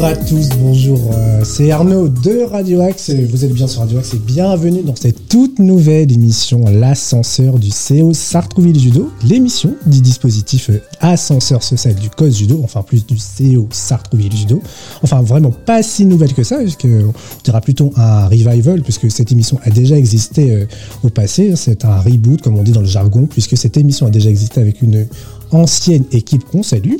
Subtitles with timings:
[0.00, 3.98] Bonjour à tous, bonjour, euh, c'est Arnaud de Radio Axe, vous êtes bien sur Radio
[3.98, 10.00] Axe et bienvenue dans cette toute nouvelle émission L'ascenseur du CO Sartrouville Judo, l'émission du
[10.00, 14.62] dispositif ascenseur social du COS Judo, enfin plus du CO Sartrouville Judo,
[15.02, 17.12] enfin vraiment pas si nouvelle que ça, puisqu'on
[17.42, 20.66] dira plutôt un revival, puisque cette émission a déjà existé euh,
[21.02, 24.10] au passé, c'est un reboot comme on dit dans le jargon, puisque cette émission a
[24.10, 25.08] déjà existé avec une
[25.52, 26.96] ancienne équipe qu'on salue.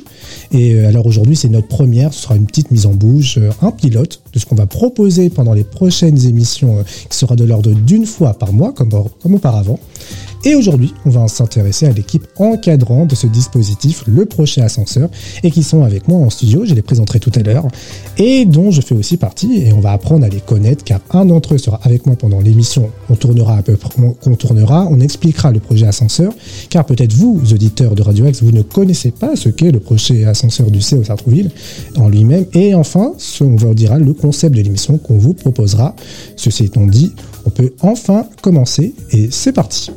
[0.52, 2.12] Et euh, alors aujourd'hui, c'est notre première.
[2.12, 5.30] Ce sera une petite mise en bouche, euh, un pilote de ce qu'on va proposer
[5.30, 8.90] pendant les prochaines émissions, euh, qui sera de l'ordre d'une fois par mois, comme,
[9.22, 9.78] comme auparavant.
[10.44, 15.10] Et aujourd'hui, on va s'intéresser à l'équipe encadrante de ce dispositif, le prochain ascenseur,
[15.42, 17.66] et qui sont avec moi en studio, je les présenterai tout à l'heure,
[18.18, 21.26] et dont je fais aussi partie, et on va apprendre à les connaître, car un
[21.26, 25.00] d'entre eux sera avec moi pendant l'émission, on tournera à peu près, on tournera, on
[25.00, 26.32] expliquera le projet ascenseur,
[26.70, 30.24] car peut-être vous, auditeurs de Radio X, vous ne connaissez pas ce qu'est le projet
[30.24, 31.50] ascenseur du C au Sartrouville
[31.96, 35.94] en lui-même, et enfin, on vous dira le concept de l'émission qu'on vous proposera.
[36.36, 37.12] Ceci étant dit,
[37.44, 39.90] on peut enfin commencer, et c'est parti.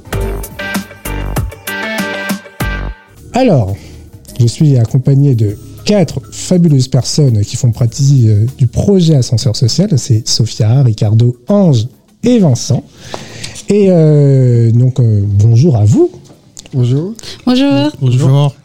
[3.34, 3.78] Alors,
[4.40, 9.90] je suis accompagné de quatre fabuleuses personnes qui font partie euh, du projet Ascenseur Social.
[9.98, 11.88] C'est Sophia, Ricardo, Ange
[12.24, 12.84] et Vincent.
[13.70, 16.12] Et euh, donc, euh, bonjour à vous.
[16.74, 17.14] Bonjour.
[17.46, 17.92] Bonjour.
[18.02, 18.56] Bonjour.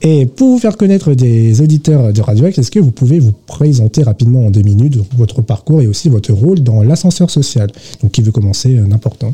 [0.00, 3.32] Et pour vous faire connaître des auditeurs de Radio X, est-ce que vous pouvez vous
[3.46, 7.70] présenter rapidement en deux minutes votre parcours et aussi votre rôle dans l'ascenseur social
[8.02, 9.24] Donc, qui veut commencer N'importe.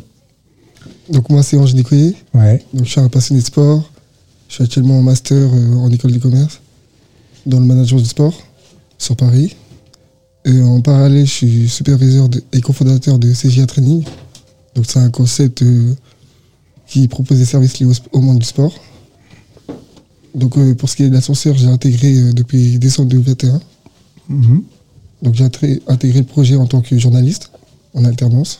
[1.08, 2.14] Donc, moi, c'est Ange Nicoyer.
[2.34, 2.62] Ouais.
[2.74, 3.88] Donc, je suis un passionné de sport.
[4.50, 6.60] Je suis actuellement en master euh, en école de commerce
[7.46, 8.34] dans le management du sport
[8.98, 9.54] sur Paris.
[10.44, 14.04] Et en parallèle, je suis superviseur et cofondateur de CGA Training.
[14.74, 15.94] Donc c'est un concept euh,
[16.88, 18.74] qui propose des services liés au, monde du sport.
[20.34, 23.60] Donc euh, pour ce qui est de l'ascenseur, j'ai intégré depuis décembre 2021.
[24.30, 24.64] Mhm.
[25.22, 25.44] Donc j'ai
[25.86, 27.52] intégré le projet en tant que journaliste
[27.94, 28.58] en alternance.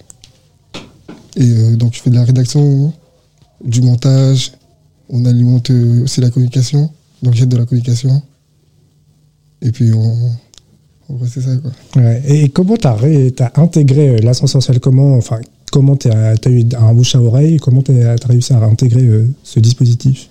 [1.34, 2.92] Et donc je fais de la rédaction,
[3.64, 4.52] du montage,
[5.10, 6.90] on alimente euh, aussi la communication,
[7.22, 8.22] donc j'aide de la communication.
[9.62, 10.30] Et puis on,
[11.08, 12.12] on c'est ça quoi.
[12.26, 15.40] et comment tu as, intégré euh, l'ascenseur social Comment, enfin,
[15.70, 19.28] comment tu as, eu un bouche à oreille Comment tu as, réussi à intégrer euh,
[19.42, 20.30] ce dispositif?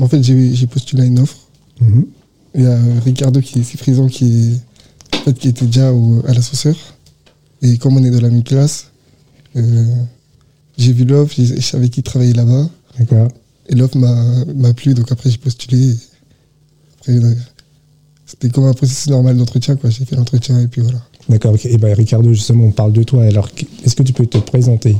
[0.00, 1.36] En fait, j'ai postulé à une offre.
[1.82, 2.04] Mm-hmm.
[2.56, 4.60] Il y a Ricardo qui est ici présent qui,
[5.12, 6.74] en fait, qui était déjà à l'ascenseur.
[7.62, 8.90] Et comme on est de la même classe,
[9.56, 12.68] j'ai vu l'offre, je savais qu'il travaillait là-bas.
[12.98, 13.28] D'accord.
[13.68, 15.94] Et l'offre m'a plu, donc après j'ai postulé.
[18.26, 19.90] C'était comme un processus normal d'entretien, quoi.
[19.90, 21.00] J'ai fait l'entretien et puis voilà.
[21.28, 23.24] D'accord, Et ben Ricardo, justement, on parle de toi.
[23.24, 23.48] Alors,
[23.84, 24.96] est-ce que tu peux te présenter?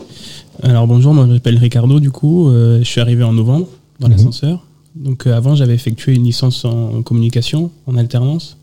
[0.63, 3.69] Alors bonjour, moi je m'appelle Ricardo, du coup, euh, je suis arrivé en novembre
[4.01, 4.15] dans mhm.
[4.15, 4.65] l'ascenseur.
[4.95, 8.57] Donc euh, avant, j'avais effectué une licence en communication, en alternance.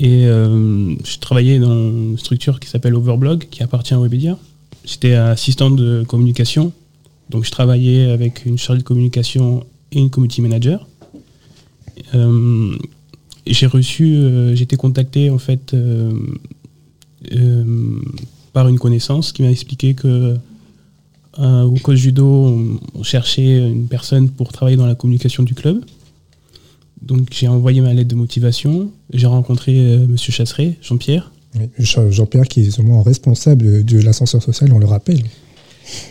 [0.00, 4.36] Et euh, je travaillais dans une structure qui s'appelle Overblog, qui appartient à Webedia.
[4.84, 6.72] J'étais assistant de communication
[7.30, 10.86] donc je travaillais avec une chargée de communication et une community manager.
[12.14, 12.76] Euh,
[13.46, 16.12] j'ai reçu, euh, j'ai été contacté en fait euh,
[18.52, 20.36] par une connaissance qui m'a expliqué que
[21.36, 25.84] au code judo, on, cherchait une personne pour travailler dans la communication du club.
[27.02, 28.92] Donc j'ai envoyé ma lettre de motivation.
[29.12, 31.32] J'ai rencontré Monsieur Chasseret, Jean-Pierre.
[31.76, 35.24] Jean-Pierre qui est seulement responsable de l'ascenseur social, on le rappelle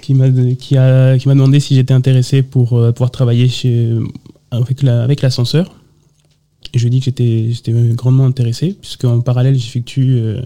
[0.01, 3.89] qui m'a qui a qui m'a demandé si j'étais intéressé pour euh, pouvoir travailler chez
[4.51, 5.75] avec la avec l'ascenseur.
[6.73, 10.41] Je lui ai dit que j'étais j'étais grandement intéressé puisque en parallèle j'effectue euh,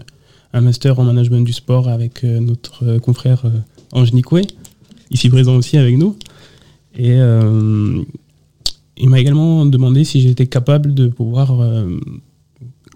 [0.52, 3.44] un master en management du sport avec euh, notre confrère
[3.92, 4.42] Ange Nicoué,
[5.10, 6.16] ici présent aussi avec nous.
[6.96, 7.16] Et
[9.00, 11.62] il m'a également demandé si j'étais capable de pouvoir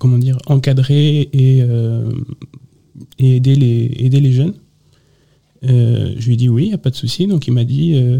[0.01, 1.59] comment dire encadrer et,
[3.19, 4.72] et aider les aider les jeunes euh,
[5.63, 7.27] je lui ai dit oui, il n'y a pas de souci.
[7.27, 8.19] Donc il m'a dit euh,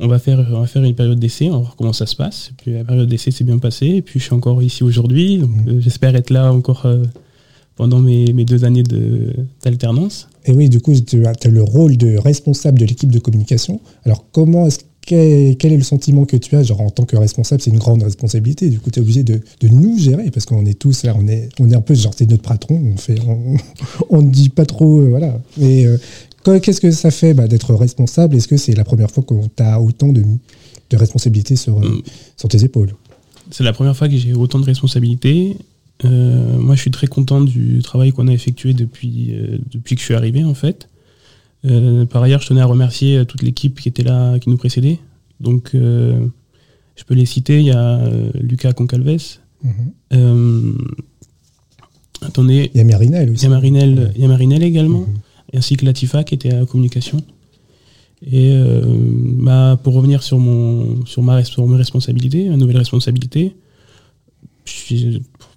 [0.00, 2.16] on, va faire, on va faire une période d'essai, on va voir comment ça se
[2.16, 2.50] passe.
[2.50, 3.86] Et puis la période d'essai s'est bien passée.
[3.86, 5.38] Et puis je suis encore ici aujourd'hui.
[5.38, 5.68] Donc mmh.
[5.68, 6.86] euh, j'espère être là encore
[7.76, 8.84] pendant mes, mes, deux années
[9.62, 10.28] d'alternance.
[10.46, 13.80] Et oui, du coup, tu as, le rôle de responsable de l'équipe de communication.
[14.04, 16.62] Alors comment est-ce quel, quel, est le sentiment que tu as?
[16.62, 19.40] Genre en tant que responsable c'est une grande responsabilité du coup tu es obligé de,
[19.60, 22.14] de, nous gérer parce qu'on est tous là on est on est un peu genre
[22.16, 23.18] c'est notre patron on fait
[24.08, 25.86] on ne dit pas trop voilà mais
[26.44, 28.36] Qu'est-ce que ça fait bah, d'être responsable?
[28.36, 30.22] Est-ce que c'est la première fois tu as autant de,
[30.92, 32.02] responsabilités sur, euh, mm.
[32.36, 32.94] sur tes épaules?
[33.50, 35.56] C'est la première fois que j'ai autant de responsabilités.
[36.04, 40.00] Euh, moi, je suis très content du travail qu'on a effectué depuis, euh, depuis que
[40.00, 40.88] je suis arrivé, en fait.
[42.10, 44.98] par ailleurs, je tenais à remercier toute l'équipe qui était là, qui nous précédait.
[45.40, 47.60] Donc, je peux les citer.
[47.60, 50.74] Il y a Lucas Concalves, mm-hmm.
[52.26, 52.70] Attendez.
[52.74, 53.42] Il y a Marinelle aussi.
[53.42, 55.18] Il y a Marinelle, il y a également, mhm.
[55.56, 57.22] Ainsi que Latifa qui était à la communication.
[58.26, 63.54] Et euh, bah, pour revenir sur, mon, sur, ma, sur mes responsabilités, ma nouvelle responsabilité,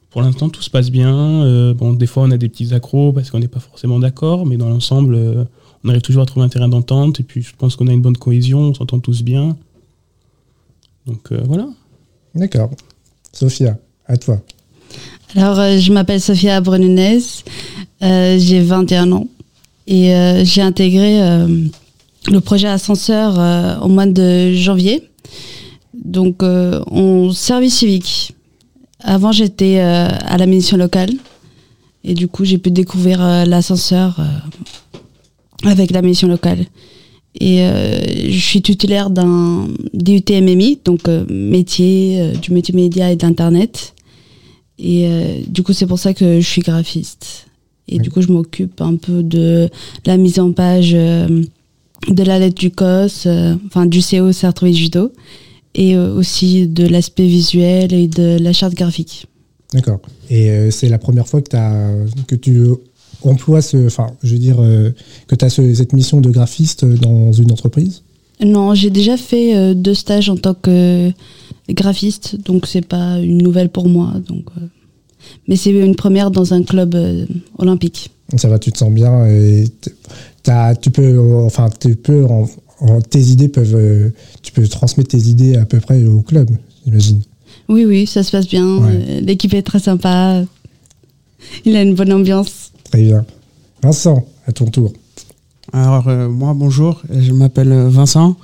[0.09, 1.43] pour l'instant tout se passe bien.
[1.43, 4.45] Euh, bon, des fois on a des petits accros parce qu'on n'est pas forcément d'accord,
[4.45, 5.43] mais dans l'ensemble, euh,
[5.83, 7.19] on arrive toujours à trouver un terrain d'entente.
[7.19, 9.55] Et puis je pense qu'on a une bonne cohésion, on s'entend tous bien.
[11.05, 11.69] Donc voilà.
[12.35, 12.71] D'accord.
[13.31, 13.77] Sophia,
[14.07, 14.41] à toi.
[15.35, 17.19] Alors, je m'appelle Sophia Brununez,
[18.01, 19.27] j'ai 21 ans
[19.87, 21.21] et j'ai intégré
[22.31, 25.03] le projet ascenseur euh, au mois de janvier.
[25.93, 28.33] Donc, euh, en service civique.
[28.99, 31.11] Avant, j'étais euh, à la mission locale.
[32.03, 34.17] Et du coup, j'ai pu découvrir l'ascenseur
[35.65, 36.65] avec la mission locale.
[37.41, 37.57] Et
[38.29, 43.93] je suis titulaire d'un DUT MMI, donc métier, du métier média et d'Internet.
[44.79, 47.46] Et du coup, c'est pour ça que je suis graphiste.
[47.87, 49.69] Et du coup, je m'occupe un peu de
[50.05, 50.95] la mise en page
[52.07, 55.11] de la lettre du COS, euh, enfin du CO Sartre Judo,
[55.75, 59.27] et euh, aussi de l'aspect visuel et de la charte graphique.
[59.73, 59.99] D'accord.
[60.29, 61.91] Et euh, c'est la première fois que, as,
[62.27, 62.67] que tu
[63.23, 64.57] emploies ce, enfin, je veux dire,
[65.27, 68.03] que tu as cette mission de graphiste dans une entreprise?
[68.39, 71.11] Non, j'ai déjà fait deux stages en tant que
[71.67, 74.13] graphiste, donc c'est pas une nouvelle pour moi.
[74.27, 74.45] Donc,
[75.47, 76.95] mais c'est une première dans un club
[77.57, 78.11] olympique.
[78.35, 79.65] Ça va, tu te sens bien et
[80.81, 82.25] tu peux, enfin, tu peux,
[83.09, 84.09] tes idées peuvent, euh,
[84.41, 86.49] tu peux transmettre tes idées à peu près au club,
[86.85, 87.21] j'imagine.
[87.69, 88.65] Oui, oui, ça se passe bien.
[88.65, 90.43] Euh, l'équipe est très sympa.
[91.65, 92.71] Il a une bonne ambiance.
[92.83, 93.25] Très bien.
[93.83, 94.93] Vincent, à ton tour.
[95.73, 97.01] Alors, euh, moi, bonjour.
[97.09, 98.37] Je m'appelle Vincent.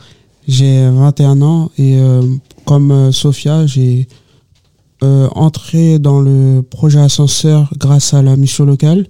[0.48, 1.98] J'ai 21 ans et
[2.66, 4.10] comme Sophia, j'ai
[5.36, 9.08] entré dans le projet ascenseur grâce à la mission locale.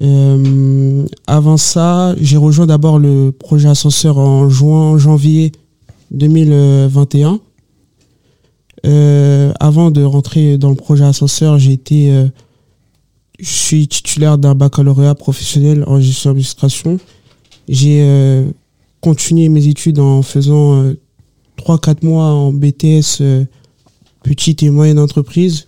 [0.00, 5.52] Euh, avant ça, j'ai rejoint d'abord le projet ascenseur en juin, janvier
[6.10, 7.40] 2021.
[8.86, 12.28] Euh, avant de rentrer dans le projet ascenseur, j'ai été, euh,
[13.40, 16.98] je suis titulaire d'un baccalauréat professionnel en gestion d'administration.
[17.68, 18.46] J'ai
[19.02, 20.90] continué mes études en faisant
[21.58, 23.20] 3-4 mois en BTS
[24.22, 25.66] petite et moyenne entreprise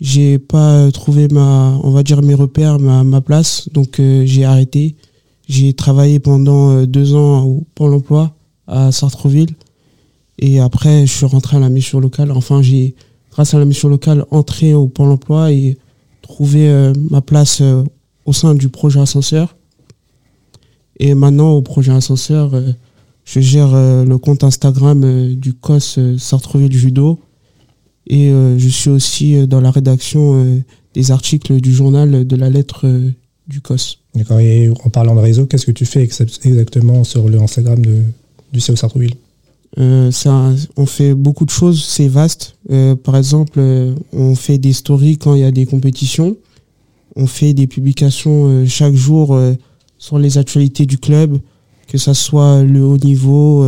[0.00, 1.90] j'ai pas trouvé ma, on
[2.22, 4.94] mes repères, ma, ma place, donc euh, j'ai arrêté.
[5.48, 8.34] J'ai travaillé pendant euh, deux ans au Pôle Emploi
[8.66, 9.54] à Sartreville,
[10.38, 12.30] et après je suis rentré à la mission locale.
[12.32, 12.94] Enfin, j'ai,
[13.30, 15.78] grâce à la mission locale, entré au Pôle Emploi et
[16.20, 17.62] trouvé euh, ma place
[18.26, 19.56] au sein du projet ascenseur.
[20.98, 22.52] Et maintenant, au projet ascenseur,
[23.24, 27.20] je gère le compte Instagram du COS Sartreville Judo
[28.06, 30.60] et euh, je suis aussi euh, dans la rédaction euh,
[30.94, 32.86] des articles du journal de la lettre
[33.48, 33.98] du COS.
[34.14, 34.40] D'accord.
[34.40, 38.02] Et en parlant de réseau, qu'est-ce que tu fais exactement sur le Instagram de,
[38.52, 39.14] du CO Sartreville
[39.78, 42.56] euh, ça, on fait beaucoup de choses, c'est vaste.
[43.04, 43.60] par exemple,
[44.12, 46.34] on fait des stories quand il y a des compétitions.
[47.14, 49.38] On fait des publications chaque jour
[49.98, 51.38] sur les actualités du club,
[51.88, 53.66] que ce soit le haut niveau,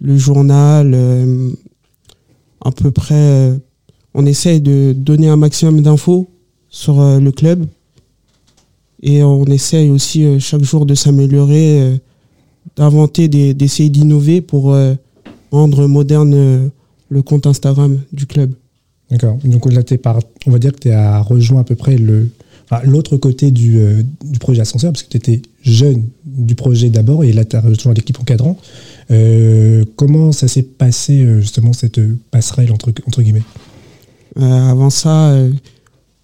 [0.00, 0.96] le journal,
[2.64, 3.56] à peu près, euh,
[4.14, 6.28] on essaye de donner un maximum d'infos
[6.68, 7.66] sur euh, le club.
[9.02, 12.00] Et on essaye aussi euh, chaque jour de s'améliorer,
[12.76, 14.76] d'inventer, d'essayer d'innover pour
[15.50, 16.70] rendre moderne
[17.08, 18.52] le compte Instagram du club.
[19.10, 19.36] D'accord.
[19.44, 22.30] Donc là, es par, on va dire que tu as rejoint à peu près le,
[22.84, 23.78] l'autre côté du,
[24.24, 27.60] du, projet Ascenseur, parce que tu étais jeune du projet d'abord, et là, tu as
[27.60, 28.56] rejoint l'équipe encadrant.
[29.10, 33.42] Euh, comment ça s'est passé euh, justement cette passerelle entre, entre guillemets?
[34.38, 35.36] Euh, Avant ça,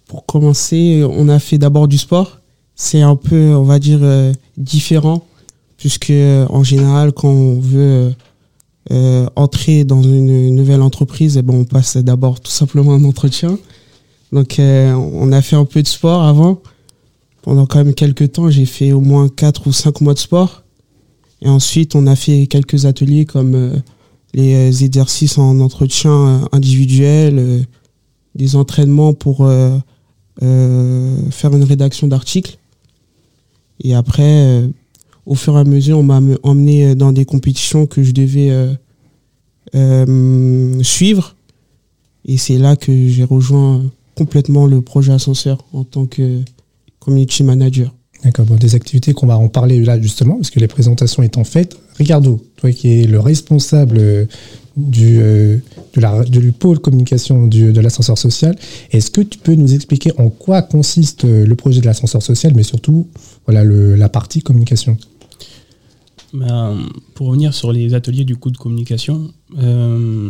[0.07, 2.39] pour commencer, on a fait d'abord du sport.
[2.75, 3.99] C'est un peu, on va dire,
[4.57, 5.25] différent,
[5.77, 6.13] puisque
[6.49, 8.13] en général, quand on veut
[9.35, 13.59] entrer dans une nouvelle entreprise, eh ben, on passe d'abord tout simplement un entretien.
[14.31, 16.61] Donc on a fait un peu de sport avant.
[17.41, 20.63] Pendant quand même quelques temps, j'ai fait au moins 4 ou 5 mois de sport.
[21.41, 23.75] Et ensuite, on a fait quelques ateliers comme euh,
[24.33, 27.65] les euh, exercices en entretien euh, individuel,
[28.35, 29.37] des entraînements pour
[30.39, 32.57] faire une rédaction d'articles.
[33.83, 34.69] Et après,
[35.25, 38.77] au fur et à mesure, on m'a emmené dans des compétitions que je devais
[40.83, 41.35] suivre.
[42.25, 43.81] Et c'est là que j'ai rejoint
[44.15, 46.41] complètement le projet Ascenseur en tant que
[46.99, 47.93] community manager.
[48.23, 51.77] D'accord, des activités qu'on va en parler là justement, parce que les présentations étant faites.
[51.97, 54.27] Ricardo, toi qui es le responsable
[54.75, 55.57] du, euh,
[55.95, 58.55] de la, du pôle communication du, de l'ascenseur social.
[58.91, 62.53] Est-ce que tu peux nous expliquer en quoi consiste euh, le projet de l'ascenseur social,
[62.55, 63.07] mais surtout
[63.45, 64.97] voilà, la partie communication?
[66.33, 66.77] Ben,
[67.15, 70.29] pour revenir sur les ateliers du coup de communication, euh,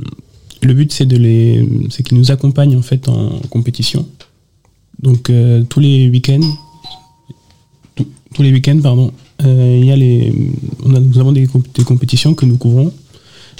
[0.62, 4.08] le but c'est qu'ils nous accompagnent en fait en compétition.
[5.01, 6.48] Donc euh, tous les week-ends,
[8.33, 9.12] tous- les week-ends pardon,
[9.43, 10.33] euh, il y a les,
[10.86, 12.91] nous avons des, comp- des compétitions que nous couvrons.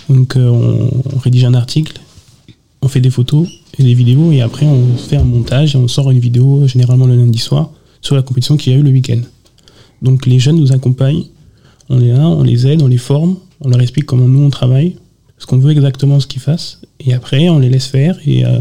[0.10, 2.00] Donc euh, on, rédige un article,
[2.82, 3.48] on fait des photos
[3.78, 7.06] et des vidéos et après on fait un montage et on sort une vidéo généralement
[7.06, 7.72] le lundi soir
[8.02, 9.20] sur la compétition qu'il y a eu le week-end.
[10.02, 11.24] Donc les jeunes nous accompagnent
[11.92, 14.52] on est là, on les aide, on les forme, on leur explique comment nous on
[14.52, 14.96] travaille,
[15.40, 18.60] ce qu'on veut exactement ce qu'ils fassent, et après on les laisse faire, et euh,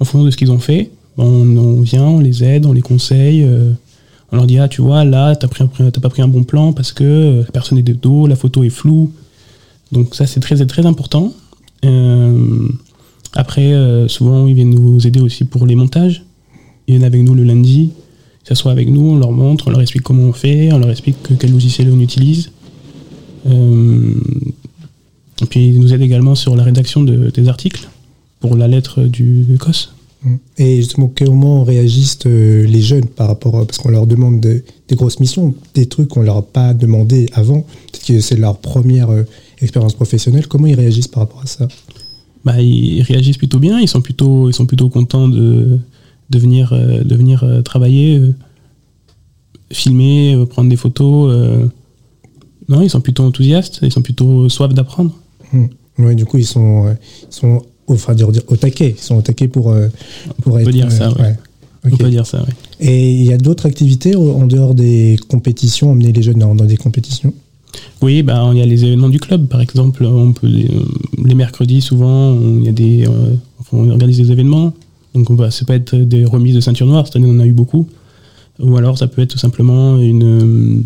[0.00, 2.80] en fonction de ce qu'ils ont fait, ben, on, vient, on les aide, on les
[2.80, 3.72] conseille, euh,
[4.32, 7.04] on leur dit ah tu vois là t'as pas pris un bon plan parce que
[7.04, 9.12] euh, la personne est de dos, la photo est floue,
[9.92, 11.32] donc ça c'est très très important.
[11.84, 12.68] Euh,
[13.34, 16.24] après euh, souvent ils viennent nous aider aussi pour les montages,
[16.88, 17.90] ils viennent avec nous le lundi,
[18.44, 20.90] ils s'assoient avec nous, on leur montre, on leur explique comment on fait, on leur
[20.90, 22.50] explique que- quel logiciel on utilise.
[23.46, 24.14] Euh,
[25.42, 27.88] et puis ils nous aident également sur la rédaction de- des articles
[28.40, 29.92] pour la lettre du COS.
[30.56, 34.62] Et justement, comment réagissent euh, les jeunes par rapport à, parce qu'on leur demande de-
[34.86, 38.58] des grosses missions, des trucs qu'on leur a pas demandé avant, peut-être que c'est leur
[38.58, 39.24] première euh,
[39.60, 41.66] expérience professionnelle, comment ils réagissent par rapport à ça?
[42.44, 45.78] Bah, ils réagissent plutôt bien, ils sont plutôt, ils sont plutôt contents de,
[46.30, 48.20] de venir, euh, de venir travailler,
[49.72, 51.70] filmer, prendre des photos.
[52.68, 55.16] Non, ils sont plutôt enthousiastes, ils sont plutôt soifs d'apprendre.
[55.98, 56.94] Ouais, du coup, ils sont,
[57.28, 59.88] ils sont enfin, dire, dire, au taquet, ils sont au taquet pour, euh,
[60.42, 60.66] pour On être.
[60.66, 61.36] peut dire ça, ouais.
[61.84, 61.92] Ok.
[61.94, 62.52] On peut dire ça, ouais.
[62.80, 66.76] Et il y a d'autres activités en dehors des compétitions, emmener les jeunes dans, des
[66.76, 67.32] compétitions?
[68.00, 70.04] Oui, bah, il y a les événements du club, par exemple.
[70.04, 70.84] On peut, les, euh,
[71.24, 73.34] les mercredis, souvent, on, il y a des, euh,
[73.72, 74.72] on organise des événements.
[75.14, 77.06] Donc, on va, ça peut être des remises de ceinture noire.
[77.06, 77.88] Cette année, on en a eu beaucoup.
[78.60, 80.82] Ou alors, ça peut être tout simplement une euh,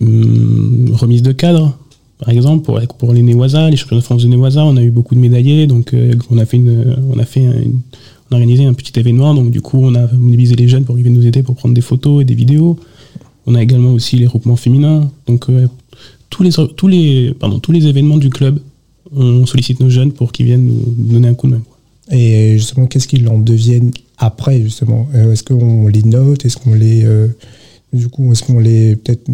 [0.00, 1.76] hum, remise de cadre,
[2.20, 4.64] par exemple, pour, pour les Néoisa, les championnats de France de Néoisa.
[4.64, 5.66] On a eu beaucoup de médaillés.
[5.66, 9.34] Donc, euh, on a fait une, on a fait on a organisé un petit événement.
[9.34, 11.74] Donc, du coup, on a mobilisé les jeunes pour qu'ils viennent nous aider pour prendre
[11.74, 12.78] des photos et des vidéos.
[13.46, 15.10] On a également aussi les regroupements féminins.
[15.26, 15.66] Donc euh,
[16.28, 18.60] tous, les, tous, les, pardon, tous les événements du club,
[19.14, 21.62] on sollicite nos jeunes pour qu'ils viennent nous donner un coup de main.
[22.12, 25.08] Et justement, qu'est-ce qu'ils en deviennent après, justement?
[25.14, 26.44] Euh, Est-ce qu'on les note?
[26.44, 27.04] Est-ce qu'on les.
[27.04, 27.28] euh,
[27.92, 28.96] du coup, est-ce qu'on les.
[28.96, 29.28] Peut-être.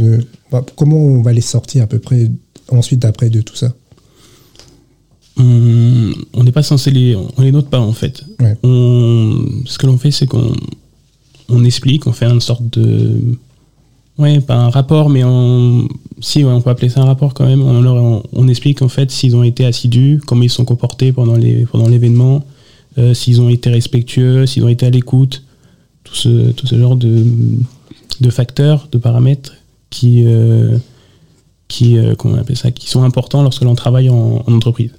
[0.51, 2.31] bah, comment on va les sortir à peu près
[2.71, 3.73] ensuite après de tout ça
[5.39, 7.15] On on n'est pas censé les...
[7.17, 8.25] On les note pas en fait.
[8.41, 8.57] Ouais.
[8.63, 10.53] On, ce que l'on fait, c'est qu'on
[11.49, 13.21] on explique, on fait une sorte de...
[14.19, 15.87] Ouais, pas un rapport, mais on,
[16.21, 17.61] si, ouais, on peut appeler ça un rapport quand même.
[17.63, 20.65] On, leur- on, on explique en fait s'ils ont été assidus, comment ils se sont
[20.65, 22.43] comportés pendant les pendant l'événement,
[22.97, 25.43] euh, s'ils ont été respectueux, s'ils ont été à l'écoute,
[26.03, 27.27] tout ce, tout ce genre de,
[28.23, 29.53] de facteurs, de paramètres
[29.91, 30.79] qui, euh,
[31.69, 34.91] qui, euh, comment on appelle ça, qui sont importants lorsque l'on travaille en, en entreprise.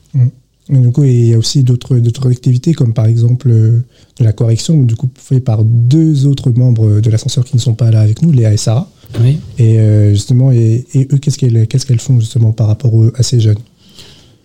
[0.69, 3.79] Et du coup, il y a aussi d'autres activités, comme par exemple euh,
[4.19, 7.73] de la correction, du coup, fait par deux autres membres de l'ascenseur qui ne sont
[7.73, 8.89] pas là avec nous, Léa et Sarah.
[9.21, 9.37] Oui.
[9.57, 13.11] Et euh, justement, et, et eux, qu'est-ce qu'elles qu'est-ce qu'elles font justement par rapport aux-
[13.15, 13.59] à ces jeunes?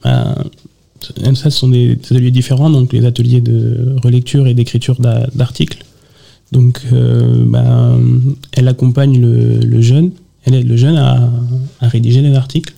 [0.04, 0.44] Ça,
[1.34, 5.84] ce sont des, des ateliers différents, donc les ateliers de relecture et d'écriture d'a- d'articles.
[6.52, 7.98] Donc, euh, ben,
[8.52, 10.12] elle accompagne le, le jeune,
[10.44, 11.30] elle aide le jeune à,
[11.80, 12.74] à rédiger les articles.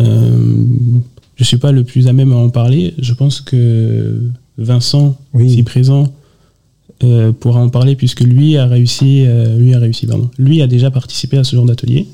[0.00, 0.64] Euh,
[1.36, 2.94] je suis pas le plus à même à en parler.
[2.98, 4.20] Je pense que
[4.56, 5.46] Vincent, Oui.
[5.46, 6.12] ici présent,
[7.04, 10.30] euh, pourra en parler puisque lui a réussi, euh, lui a réussi, pardon.
[10.38, 12.06] Lui a déjà participé à ce genre d'atelier.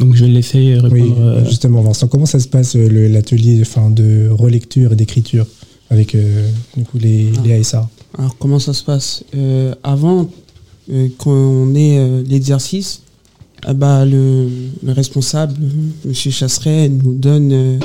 [0.00, 1.38] Donc, je vais le laisser répondre.
[1.40, 5.46] Oui, justement, Vincent, comment ça se passe euh, l'atelier enfin, de relecture et d'écriture
[5.90, 7.42] avec euh, du coup, les, Ah.
[7.46, 9.22] Léa et Sarah Alors comment ça se passe?
[9.36, 10.28] Euh, Avant,
[10.92, 13.02] euh, quand on est euh, l'exercice,
[13.66, 14.48] ah bah, le,
[14.82, 15.54] le responsable,
[16.04, 17.78] Monsieur Chasseret, nous donne euh,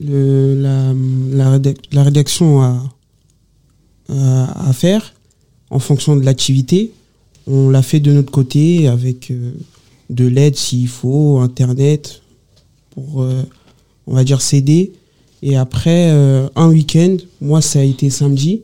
[0.00, 0.92] la,
[1.36, 2.82] la, rédac- la rédaction à,
[4.08, 5.14] à, faire
[5.70, 6.92] en fonction de l'activité.
[7.46, 9.52] On l'a fait de notre côté avec euh,
[10.10, 12.22] de l'aide s'il faut, Internet,
[12.90, 13.42] pour, euh,
[14.06, 14.92] on va dire, s'aider.
[15.44, 16.10] Et après,
[16.54, 18.62] un week-end, moi ça a été samedi,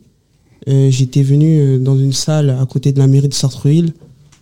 [0.65, 3.95] j'étais venu dans une salle à côté de la mairie de Sartreville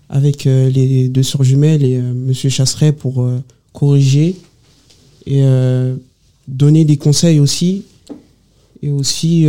[0.09, 4.37] avec euh, les deux sœurs jumelles et euh, Monsieur Chasseret pour euh, corriger
[5.27, 5.43] et
[6.47, 7.83] donner des conseils aussi
[8.81, 9.47] et aussi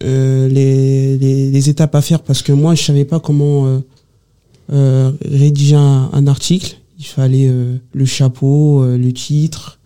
[0.00, 3.80] les, les, étapes à faire parce que moi je savais pas comment
[4.68, 6.76] rédiger un, article.
[6.98, 7.48] Il fallait
[7.92, 9.78] le chapeau, le titre,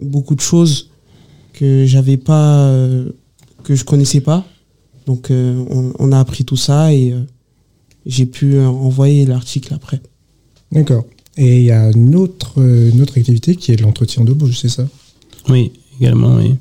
[0.00, 0.88] beaucoup de choses
[1.52, 2.74] que j'avais pas,
[3.62, 4.42] que je connaissais pas.
[5.04, 7.14] Donc on, on a appris tout ça et
[8.06, 10.00] j'ai pu euh, envoyer l'article après.
[10.72, 11.04] D'accord.
[11.36, 14.68] Et il y a une autre, euh, une autre activité qui est l'entretien d'embauche, c'est
[14.68, 14.86] ça?
[15.48, 16.54] Oui, également, oui.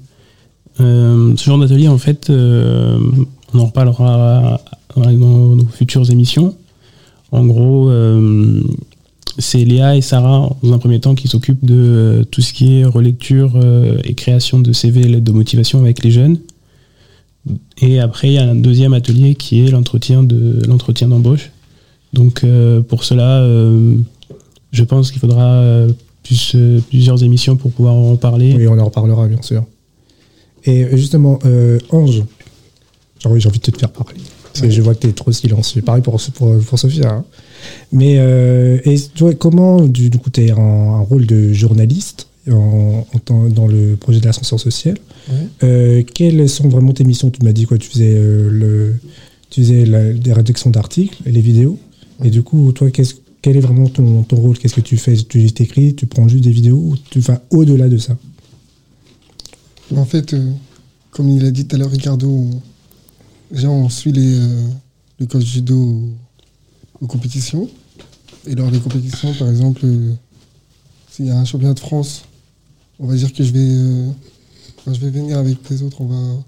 [0.79, 2.97] Euh, ce genre d'atelier, en fait, euh,
[3.53, 4.61] on en reparlera
[4.95, 6.55] dans nos futures émissions.
[7.31, 8.63] En gros, euh,
[9.37, 12.79] c'est Léa et Sarah, dans un premier temps, qui s'occupent de euh, tout ce qui
[12.79, 16.37] est relecture euh, et création de CV et lettres de motivation avec les jeunes.
[17.81, 21.51] Et après, il y a un deuxième atelier qui est l'entretien de l'entretien d'embauche.
[22.13, 23.97] Donc, euh, pour cela, euh,
[24.71, 25.91] je pense qu'il faudra euh,
[26.23, 26.55] plus,
[26.89, 28.55] plusieurs émissions pour pouvoir en parler.
[28.55, 29.65] Oui, on en reparlera, bien sûr.
[30.65, 31.39] Et justement,
[31.89, 32.23] Ange,
[33.19, 34.21] j'ai envie de te faire parler.
[34.43, 35.81] Parce que je vois que tu es trop silencieux.
[35.81, 37.09] Pareil pour, pour, pour Sophia.
[37.09, 37.25] hein.
[37.91, 38.13] Mais
[38.85, 38.95] et,
[39.37, 43.67] comment, du, du coup, tu as un, un rôle de journaliste en, en tant- dans
[43.67, 44.97] le projet de l'ascenseur social.
[45.29, 45.35] Ouais.
[45.63, 47.29] Euh, quelles sont vraiment tes missions?
[47.29, 47.77] Tu m'as dit quoi?
[47.77, 48.95] Tu faisais, euh, le,
[49.49, 51.77] tu faisais la, des rédactions d'articles et les vidéos.
[52.23, 54.57] Et du coup, toi, qu'est-ce, quel est vraiment ton, ton rôle?
[54.57, 55.15] Qu'est-ce que tu fais?
[55.15, 58.17] Tu t'écris, tu prends juste des vidéos ou tu vas au-delà de ça?
[59.95, 60.51] En fait, euh,
[61.11, 62.49] comme il a dit tout à l'heure, Ricardo, on,
[63.53, 64.67] déjà on suit les, euh,
[65.19, 66.09] le coach judo aux,
[67.01, 67.69] aux compétitions.
[68.47, 70.13] Et lors des compétitions, par exemple, euh,
[71.11, 72.23] s'il y a un championnat de France,
[72.99, 74.09] on va dire que je vais, euh,
[74.87, 76.43] je vais venir avec les autres, on va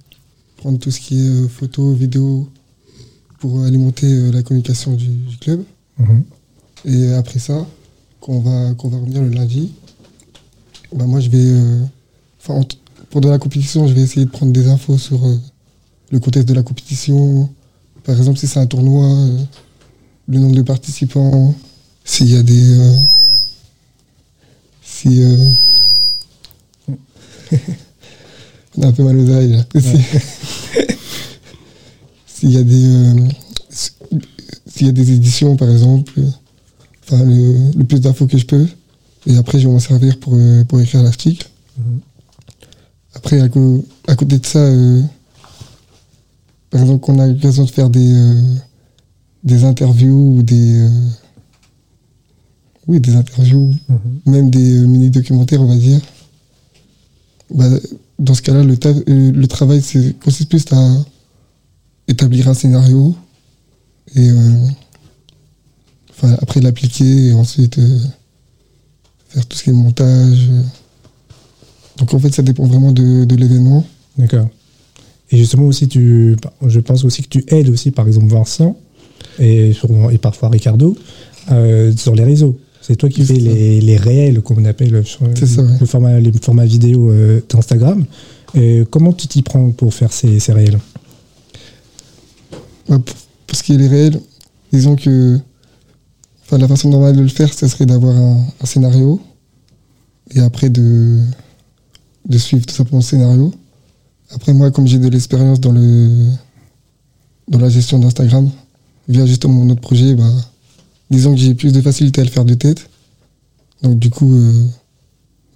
[0.57, 2.47] prendre tout ce qui est euh, photo, vidéo,
[3.39, 5.63] pour alimenter euh, la communication du, du club.
[5.99, 6.23] Mhm.
[6.85, 7.65] Et après ça,
[8.21, 9.71] quand on va, quand on va revenir le lundi,
[10.95, 11.81] bah moi je vais.
[12.41, 12.67] Enfin, en-
[13.09, 15.19] pendant la compétition, je vais essayer de prendre des infos sur
[16.11, 17.49] le contexte de la compétition.
[18.03, 19.39] Par exemple, si c'est un tournoi, euh,
[20.27, 21.55] le nombre de participants,
[22.03, 22.77] s'il y a des.
[22.79, 22.97] euh,
[24.83, 25.23] si.
[25.23, 25.37] euh,
[28.77, 29.65] on a un peu mal aux oreilles là.
[29.79, 30.19] Si-
[32.27, 32.85] S'il y a des.
[32.85, 33.27] euh,
[34.67, 36.19] s'il y a des éditions, par exemple,
[37.03, 38.67] enfin, le, le plus d'infos que je peux.
[39.27, 41.47] Et après, je vais m'en servir pour, euh, pour écrire l'article.
[41.77, 41.99] Mhm.
[43.15, 45.01] Après, à, co- à côté de ça, euh,
[46.69, 48.41] par exemple, qu'on a l'occasion de faire des, euh,
[49.43, 50.79] des interviews ou des.
[50.81, 50.89] euh,
[52.87, 53.97] oui, des interviews, Mhm.
[54.33, 56.01] même des mini-documentaires, on va dire.
[57.53, 57.65] Bah,
[58.19, 59.81] dans ce cas-là, le, euh, travail
[60.23, 61.05] consiste plus à
[62.07, 63.15] établir un scénario
[64.15, 64.67] et euh,
[66.41, 67.99] après l'appliquer et ensuite euh,
[69.29, 70.49] faire tout ce qui est montage.
[71.97, 73.85] Donc en fait, ça dépend vraiment de, l'événement.
[74.17, 74.49] D'accord.
[75.31, 78.77] Et justement aussi, tu, je pense aussi que tu aides aussi, par exemple, Vincent
[79.39, 79.73] et,
[80.21, 80.95] parfois Ricardo
[81.95, 82.57] sur les réseaux.
[82.87, 85.77] C'est toi qui fais les, les réels, comme on appelle, sur- C'est ça, ouais.
[85.79, 88.05] le format, les formats vidéo euh, d'Instagram.
[88.55, 90.77] Euh, comment tu t'y prends pour faire ces, ces réels?
[92.87, 93.15] Bah, pour,
[93.47, 94.19] pour ce qui est les réels,
[94.71, 95.39] disons que
[96.43, 99.19] enfin, la façon normale de le faire, ce serait d'avoir un, un scénario
[100.35, 101.19] et après de,
[102.29, 103.51] de suivre tout simplement le scénario.
[104.31, 106.27] Après, moi, comme j'ai de l'expérience dans, le,
[107.47, 108.49] dans la gestion d'Instagram,
[109.07, 110.29] via justement mon autre projet, bah,
[111.15, 112.89] disons que j'ai plus de facilité à le faire de tête.
[113.81, 114.67] Donc, du coup, euh,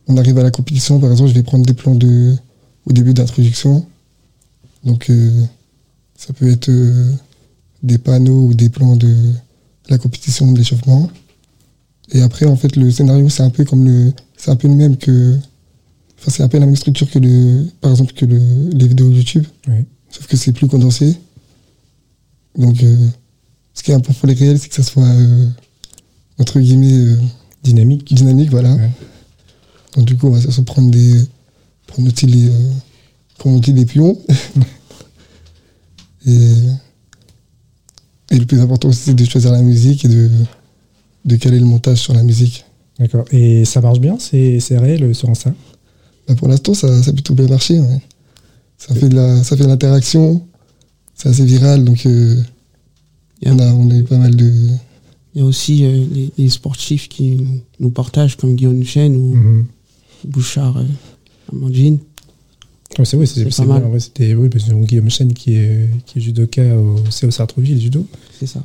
[0.07, 2.35] on arrive à la compétition, par exemple, je vais prendre des plans de,
[2.85, 3.85] au début d'introduction.
[4.83, 5.43] Donc, euh,
[6.15, 7.11] ça peut être euh,
[7.83, 9.13] des panneaux ou des plans de
[9.89, 11.09] la compétition, de l'échauffement.
[12.11, 14.75] Et après, en fait, le scénario, c'est un peu comme le, c'est un peu le
[14.75, 15.37] même que,
[16.19, 18.39] enfin, c'est un peu la même structure que le, par exemple, que le,
[18.71, 19.45] les vidéos YouTube.
[19.67, 19.85] Oui.
[20.09, 21.15] Sauf que c'est plus condensé.
[22.57, 23.07] Donc, euh,
[23.73, 25.47] ce qui est important pour les réels, c'est que ça soit, euh,
[26.37, 27.17] entre guillemets, euh,
[27.61, 28.73] Dynamique dynamique, voilà.
[28.73, 28.89] Ouais.
[29.95, 31.13] Donc, du coup, on va se prendre des,
[32.23, 34.17] les, euh, dit, des pions.
[36.25, 36.51] et,
[38.31, 40.29] et le plus important aussi, c'est de choisir la musique et de,
[41.25, 42.65] de caler le montage sur la musique.
[42.97, 43.25] D'accord.
[43.31, 45.53] Et ça marche bien, ces, ces réels sur Insta?
[46.27, 47.77] Bah, pour l'instant, ça, ça a plutôt bien marché.
[47.77, 48.01] ouais.
[48.77, 50.41] Ça fait de la, ça fait de l'interaction.
[51.13, 52.41] C'est assez viral, donc euh,
[53.41, 53.53] Yeah.
[53.55, 54.51] on, a, on a eu pas mal de.
[55.35, 59.15] Il y a aussi euh, les, les sportifs qui nous, nous partagent, comme Guillaume Chen
[59.15, 59.65] ou Mhm.
[60.25, 60.83] Bouchard euh,
[61.51, 61.99] Amandine.
[62.97, 63.85] Ouais, c'est vrai, c'est pas mal.
[63.85, 67.79] ouais, C'était oui, parce que Guillaume Chen qui est, qui est judoka au CO Sartreville
[67.79, 68.05] judo.
[68.39, 68.61] C'est ça.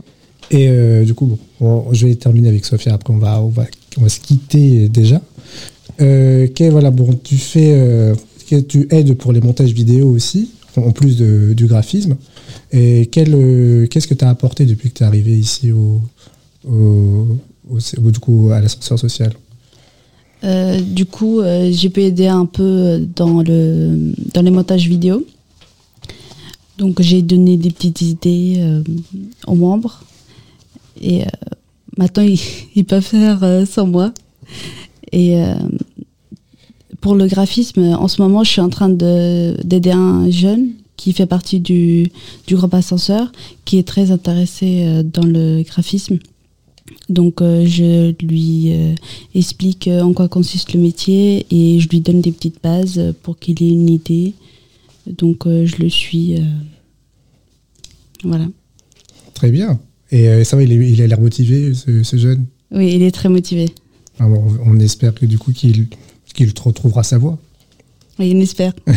[0.50, 2.94] Et euh, du coup, bon, on- je vais terminer avec Sophia.
[2.94, 3.66] Après, on va, on va,
[3.98, 5.20] on va se quitter déjà.
[6.00, 8.14] Euh, quel- voilà, bon, tu fais, euh,
[8.48, 12.16] que tu aides pour les montages vidéo aussi, en plus de- du graphisme.
[12.72, 16.00] Et euh, qu'est-ce que tu as apporté depuis que tu es arrivé ici au,
[16.68, 17.26] au,
[18.10, 19.32] du coup, à l'ascenseur social?
[20.44, 25.24] Euh, du coup, euh, j'ai pu aider un peu dans, le, dans les montages vidéo.
[26.78, 28.82] Donc, j'ai donné des petites idées
[29.46, 30.02] aux membres.
[31.00, 31.22] Et
[31.96, 32.40] maintenant, ils,
[32.74, 34.12] ils peuvent faire sans moi.
[35.12, 35.36] Et
[37.04, 41.12] pour le graphisme, en ce moment, je suis en train de- d'aider un jeune qui
[41.12, 42.10] fait partie du,
[42.46, 43.30] du groupe Ascenseur,
[43.66, 46.18] qui est très intéressé euh, dans le graphisme.
[47.10, 48.94] Donc, euh, je lui euh,
[49.34, 53.62] explique en quoi consiste le métier et je lui donne des petites bases pour qu'il
[53.62, 54.32] ait une idée.
[55.06, 56.36] Donc, euh, je le suis.
[58.22, 58.46] voilà.
[59.34, 59.78] Très bien.
[60.10, 62.46] Et ça va, il, a l'air motivé, ce, ce jeune?
[62.70, 63.66] Oui, il est très motivé.
[64.18, 65.88] Alors, on, on espère que du coup qu'il
[66.34, 67.38] qu'il retrouvera sa voie.
[68.18, 68.72] Oui, on espère.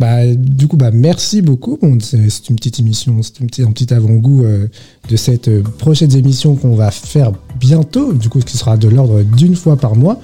[0.00, 1.78] Bah, du coup, bah, merci beaucoup.
[1.80, 4.66] Bon, c'est une petite émission, c'est un petit, avant-goût euh,
[5.08, 9.22] de cette euh, prochaine émission qu'on va faire bientôt, du coup, qui sera de l'ordre
[9.22, 10.18] d'une fois par mois.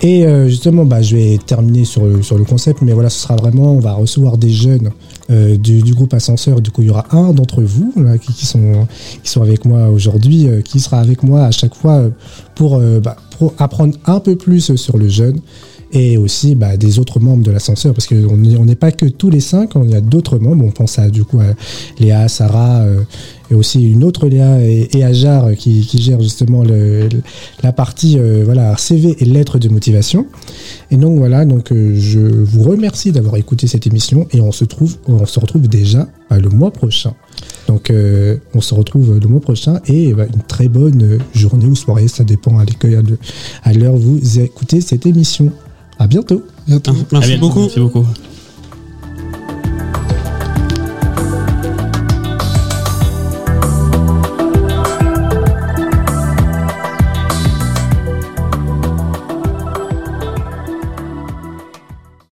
[0.00, 3.20] Et euh, justement, bah, je vais terminer sur le, sur le concept, mais voilà, ce
[3.20, 4.90] sera vraiment, on va recevoir des jeunes
[5.30, 6.60] euh, du, du groupe Ascenseur.
[6.60, 8.86] Du coup, il y aura un d'entre vous là, qui, qui sont,
[9.24, 12.04] qui sont avec moi aujourd'hui, euh, qui sera avec moi à chaque fois
[12.54, 13.27] pour, bah, pour
[13.58, 15.40] apprendre un peu plus sur le jeune
[15.92, 19.30] et aussi bah, des autres membres de l'ascenseur parce qu'on n'est on pas que tous
[19.30, 20.64] les cinq, il y a d'autres membres.
[20.64, 21.54] On pense à du coup à
[21.98, 23.00] Léa, Sarah euh,
[23.50, 27.08] et aussi une autre Léa et, et Ajar euh, qui, qui gère justement le,
[27.62, 30.26] la partie euh, voilà CV et lettres de motivation.
[30.90, 34.64] Et donc voilà, donc euh, je vous remercie d'avoir écouté cette émission et on se
[34.64, 37.14] trouve, on se retrouve déjà bah, le mois prochain.
[37.66, 41.66] Donc euh, on se retrouve le mois prochain et bah, une très bonne euh, journée
[41.66, 45.52] ou soirée, ça dépend à l'heure où vous écoutez cette émission.
[45.98, 46.44] À bientôt.
[46.66, 46.92] Bientôt.
[47.12, 47.48] Merci À bientôt.
[47.48, 47.60] beaucoup.
[47.60, 48.06] Merci beaucoup.